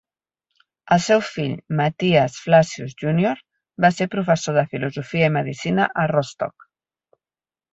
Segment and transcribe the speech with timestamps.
[0.95, 3.43] El seu fill, Matthias Flacius Junior,
[3.85, 6.67] va ser professor de filosofia i medicina a Rostock.